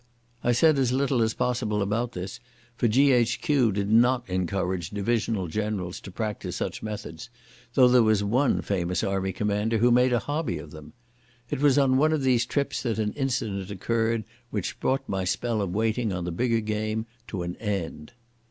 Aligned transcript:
I 0.43 0.51
said 0.51 0.79
as 0.79 0.91
little 0.91 1.21
as 1.21 1.35
possible 1.35 1.79
about 1.83 2.13
this, 2.13 2.39
for 2.75 2.87
G.H.Q. 2.87 3.71
did 3.73 3.91
not 3.91 4.27
encourage 4.27 4.89
divisional 4.89 5.45
generals 5.47 5.99
to 6.01 6.09
practise 6.09 6.55
such 6.55 6.81
methods, 6.81 7.29
though 7.75 7.87
there 7.87 8.01
was 8.01 8.23
one 8.23 8.63
famous 8.63 9.03
army 9.03 9.31
commander 9.31 9.77
who 9.77 9.91
made 9.91 10.11
a 10.11 10.17
hobby 10.17 10.57
of 10.57 10.71
them. 10.71 10.93
It 11.51 11.59
was 11.59 11.77
on 11.77 11.97
one 11.97 12.13
of 12.13 12.23
these 12.23 12.47
trips 12.47 12.81
that 12.81 12.97
an 12.97 13.13
incident 13.13 13.69
occurred 13.69 14.23
which 14.49 14.79
brought 14.79 15.07
my 15.07 15.23
spell 15.23 15.61
of 15.61 15.69
waiting 15.71 16.11
on 16.11 16.23
the 16.23 16.31
bigger 16.31 16.61
game 16.61 17.05
to 17.27 17.43
an 17.43 17.55
end. 17.57 18.13